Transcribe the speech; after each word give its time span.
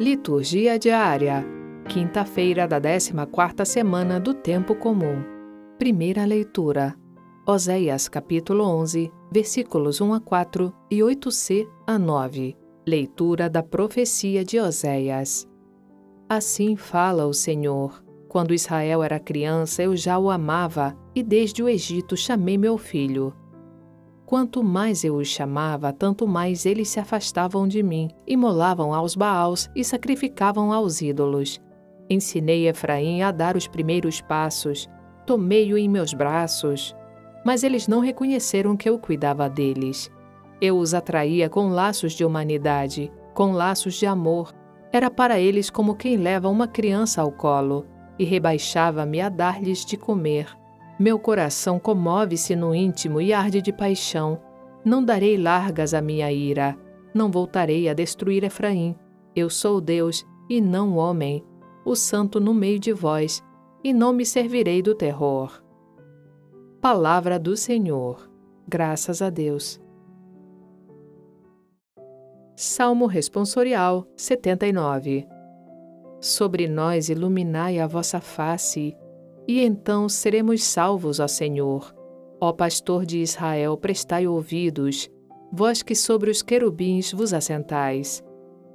Liturgia 0.00 0.78
diária. 0.78 1.44
Quinta-feira 1.86 2.66
da 2.66 2.80
14ª 2.80 3.66
semana 3.66 4.18
do 4.18 4.32
tempo 4.32 4.74
comum. 4.74 5.22
Primeira 5.78 6.24
leitura. 6.24 6.96
Oséias 7.46 8.08
capítulo 8.08 8.64
11, 8.64 9.12
versículos 9.30 10.00
1 10.00 10.14
a 10.14 10.20
4 10.22 10.72
e 10.90 11.00
8c 11.00 11.68
a 11.86 11.98
9. 11.98 12.56
Leitura 12.88 13.50
da 13.50 13.62
profecia 13.62 14.42
de 14.42 14.58
Oséias. 14.58 15.46
Assim 16.26 16.76
fala 16.76 17.26
o 17.26 17.34
Senhor: 17.34 18.02
Quando 18.26 18.54
Israel 18.54 19.02
era 19.02 19.20
criança, 19.20 19.82
eu 19.82 19.94
já 19.94 20.18
o 20.18 20.30
amava, 20.30 20.96
e 21.14 21.22
desde 21.22 21.62
o 21.62 21.68
Egito 21.68 22.16
chamei 22.16 22.56
meu 22.56 22.78
filho. 22.78 23.34
Quanto 24.30 24.62
mais 24.62 25.02
eu 25.02 25.16
os 25.16 25.26
chamava, 25.26 25.92
tanto 25.92 26.24
mais 26.24 26.64
eles 26.64 26.88
se 26.88 27.00
afastavam 27.00 27.66
de 27.66 27.82
mim, 27.82 28.08
imolavam 28.24 28.94
aos 28.94 29.16
Baals 29.16 29.68
e 29.74 29.82
sacrificavam 29.82 30.72
aos 30.72 31.02
ídolos. 31.02 31.60
Ensinei 32.08 32.68
Efraim 32.68 33.22
a 33.22 33.32
dar 33.32 33.56
os 33.56 33.66
primeiros 33.66 34.20
passos, 34.20 34.88
tomei-o 35.26 35.76
em 35.76 35.88
meus 35.88 36.14
braços, 36.14 36.94
mas 37.44 37.64
eles 37.64 37.88
não 37.88 37.98
reconheceram 37.98 38.76
que 38.76 38.88
eu 38.88 39.00
cuidava 39.00 39.50
deles. 39.50 40.08
Eu 40.60 40.78
os 40.78 40.94
atraía 40.94 41.50
com 41.50 41.70
laços 41.70 42.12
de 42.12 42.24
humanidade, 42.24 43.10
com 43.34 43.50
laços 43.50 43.94
de 43.94 44.06
amor. 44.06 44.52
Era 44.92 45.10
para 45.10 45.40
eles 45.40 45.70
como 45.70 45.96
quem 45.96 46.16
leva 46.16 46.48
uma 46.48 46.68
criança 46.68 47.20
ao 47.20 47.32
colo, 47.32 47.84
e 48.16 48.24
rebaixava-me 48.24 49.20
a 49.20 49.28
dar-lhes 49.28 49.84
de 49.84 49.96
comer. 49.96 50.59
Meu 51.00 51.18
coração 51.18 51.78
comove-se 51.78 52.54
no 52.54 52.74
íntimo 52.74 53.22
e 53.22 53.32
arde 53.32 53.62
de 53.62 53.72
paixão. 53.72 54.38
Não 54.84 55.02
darei 55.02 55.38
largas 55.38 55.94
à 55.94 56.02
minha 56.02 56.30
ira. 56.30 56.76
Não 57.14 57.30
voltarei 57.30 57.88
a 57.88 57.94
destruir 57.94 58.44
Efraim. 58.44 58.94
Eu 59.34 59.48
sou 59.48 59.80
Deus 59.80 60.26
e 60.46 60.60
não 60.60 60.98
homem, 60.98 61.42
o 61.86 61.96
santo 61.96 62.38
no 62.38 62.52
meio 62.52 62.78
de 62.78 62.92
vós, 62.92 63.42
e 63.82 63.94
não 63.94 64.12
me 64.12 64.26
servirei 64.26 64.82
do 64.82 64.94
terror. 64.94 65.64
Palavra 66.82 67.38
do 67.38 67.56
Senhor. 67.56 68.30
Graças 68.68 69.22
a 69.22 69.30
Deus. 69.30 69.80
Salmo 72.54 73.06
Responsorial 73.06 74.06
79 74.14 75.26
Sobre 76.20 76.68
nós 76.68 77.08
iluminai 77.08 77.78
a 77.78 77.86
vossa 77.86 78.20
face 78.20 78.94
e 79.50 79.64
então 79.64 80.08
seremos 80.08 80.62
salvos, 80.62 81.18
ó 81.18 81.26
Senhor. 81.26 81.92
Ó 82.40 82.52
pastor 82.52 83.04
de 83.04 83.18
Israel, 83.18 83.76
prestai 83.76 84.28
ouvidos, 84.28 85.10
vós 85.52 85.82
que 85.82 85.92
sobre 85.92 86.30
os 86.30 86.40
querubins 86.40 87.12
vos 87.12 87.34
assentais. 87.34 88.22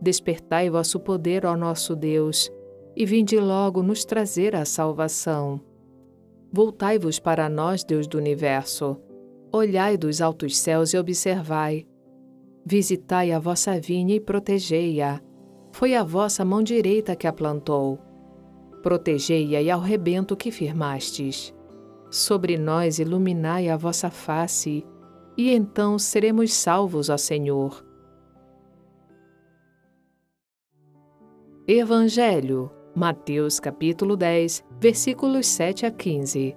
Despertai 0.00 0.70
vosso 0.70 1.00
poder, 1.00 1.44
ó 1.44 1.56
nosso 1.56 1.96
Deus, 1.96 2.48
e 2.94 3.04
vinde 3.04 3.36
logo 3.36 3.82
nos 3.82 4.04
trazer 4.04 4.54
a 4.54 4.64
salvação. 4.64 5.60
Voltai-vos 6.52 7.18
para 7.18 7.48
nós, 7.48 7.82
Deus 7.82 8.06
do 8.06 8.16
universo. 8.16 8.96
Olhai 9.52 9.96
dos 9.96 10.20
altos 10.20 10.56
céus 10.56 10.94
e 10.94 10.98
observai. 10.98 11.84
Visitai 12.64 13.32
a 13.32 13.40
vossa 13.40 13.80
vinha 13.80 14.14
e 14.14 14.20
protegei-a. 14.20 15.20
Foi 15.72 15.96
a 15.96 16.04
vossa 16.04 16.44
mão 16.44 16.62
direita 16.62 17.16
que 17.16 17.26
a 17.26 17.32
plantou 17.32 17.98
Protegei-a 18.82 19.60
e 19.60 19.70
ao 19.70 19.80
rebento 19.80 20.36
que 20.36 20.50
firmastes. 20.50 21.54
Sobre 22.10 22.56
nós 22.56 22.98
iluminai 22.98 23.68
a 23.68 23.76
vossa 23.76 24.10
face, 24.10 24.84
e 25.36 25.50
então 25.54 25.98
seremos 25.98 26.52
salvos, 26.52 27.08
ó 27.08 27.16
Senhor. 27.16 27.84
Evangelho, 31.68 32.70
Mateus 32.96 33.60
capítulo 33.60 34.16
10, 34.16 34.64
versículos 34.80 35.46
7 35.46 35.86
a 35.86 35.90
15. 35.90 36.56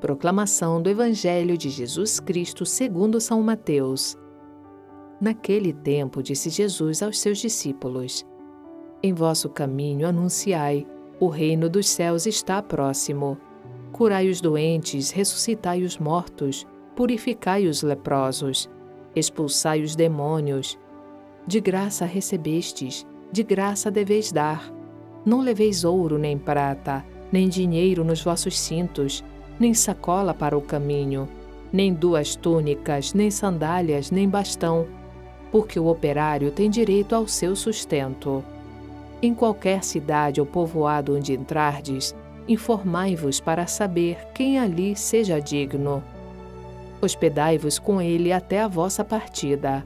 Proclamação 0.00 0.80
do 0.80 0.88
Evangelho 0.88 1.58
de 1.58 1.68
Jesus 1.68 2.18
Cristo 2.20 2.64
segundo 2.64 3.20
São 3.20 3.42
Mateus. 3.42 4.16
Naquele 5.20 5.72
tempo 5.72 6.22
disse 6.22 6.50
Jesus 6.50 7.02
aos 7.02 7.18
seus 7.18 7.38
discípulos: 7.38 8.24
Em 9.02 9.12
vosso 9.12 9.48
caminho 9.50 10.08
anunciai 10.08 10.86
o 11.20 11.28
reino 11.28 11.68
dos 11.68 11.88
céus 11.88 12.26
está 12.26 12.62
próximo. 12.62 13.38
Curai 13.92 14.28
os 14.28 14.40
doentes, 14.40 15.10
ressuscitai 15.10 15.82
os 15.82 15.98
mortos, 15.98 16.66
purificai 16.96 17.66
os 17.66 17.82
leprosos, 17.82 18.68
expulsai 19.14 19.82
os 19.82 19.94
demônios. 19.94 20.78
De 21.46 21.60
graça 21.60 22.04
recebestes, 22.04 23.06
de 23.30 23.42
graça 23.42 23.90
deveis 23.90 24.32
dar. 24.32 24.72
Não 25.24 25.40
leveis 25.40 25.84
ouro 25.84 26.18
nem 26.18 26.36
prata, 26.36 27.04
nem 27.30 27.48
dinheiro 27.48 28.04
nos 28.04 28.22
vossos 28.22 28.58
cintos, 28.58 29.24
nem 29.58 29.72
sacola 29.72 30.34
para 30.34 30.56
o 30.56 30.60
caminho, 30.60 31.28
nem 31.72 31.92
duas 31.92 32.36
túnicas, 32.36 33.14
nem 33.14 33.30
sandálias, 33.30 34.10
nem 34.10 34.28
bastão, 34.28 34.86
porque 35.50 35.78
o 35.78 35.86
operário 35.86 36.50
tem 36.50 36.68
direito 36.68 37.14
ao 37.14 37.26
seu 37.28 37.54
sustento. 37.54 38.44
Em 39.24 39.34
qualquer 39.34 39.82
cidade 39.82 40.38
ou 40.38 40.46
povoado 40.46 41.16
onde 41.16 41.32
entrardes, 41.32 42.14
informai-vos 42.46 43.40
para 43.40 43.66
saber 43.66 44.18
quem 44.34 44.58
ali 44.58 44.94
seja 44.94 45.40
digno. 45.40 46.04
Hospedai-vos 47.00 47.78
com 47.78 48.02
ele 48.02 48.30
até 48.34 48.60
a 48.60 48.68
vossa 48.68 49.02
partida. 49.02 49.82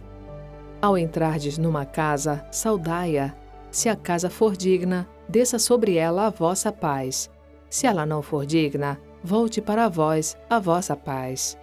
Ao 0.82 0.98
entrardes 0.98 1.56
numa 1.56 1.86
casa, 1.86 2.44
saudai-a. 2.50 3.32
Se 3.70 3.88
a 3.88 3.94
casa 3.94 4.28
for 4.28 4.56
digna, 4.56 5.08
desça 5.28 5.56
sobre 5.56 5.94
ela 5.94 6.26
a 6.26 6.30
vossa 6.30 6.72
paz. 6.72 7.30
Se 7.70 7.86
ela 7.86 8.04
não 8.04 8.22
for 8.22 8.44
digna, 8.44 9.00
volte 9.22 9.60
para 9.60 9.88
vós 9.88 10.36
a 10.50 10.58
vossa 10.58 10.96
paz. 10.96 11.56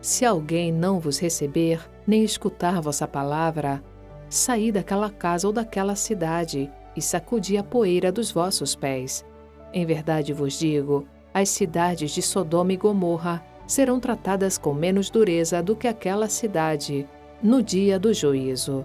Se 0.00 0.24
alguém 0.24 0.72
não 0.72 0.98
vos 0.98 1.18
receber, 1.18 1.86
nem 2.06 2.24
escutar 2.24 2.80
vossa 2.80 3.06
palavra, 3.06 3.84
saí 4.30 4.72
daquela 4.72 5.10
casa 5.10 5.46
ou 5.46 5.52
daquela 5.52 5.94
cidade 5.94 6.72
e 7.00 7.02
sacudi 7.02 7.56
a 7.56 7.64
poeira 7.64 8.12
dos 8.12 8.30
vossos 8.30 8.76
pés. 8.76 9.24
Em 9.72 9.86
verdade 9.86 10.32
vos 10.34 10.58
digo: 10.58 11.06
as 11.32 11.48
cidades 11.48 12.10
de 12.12 12.20
Sodoma 12.20 12.74
e 12.74 12.76
Gomorra 12.76 13.42
serão 13.66 13.98
tratadas 13.98 14.58
com 14.58 14.74
menos 14.74 15.08
dureza 15.08 15.62
do 15.62 15.74
que 15.74 15.88
aquela 15.88 16.28
cidade 16.28 17.08
no 17.42 17.62
dia 17.62 17.98
do 17.98 18.12
juízo. 18.12 18.84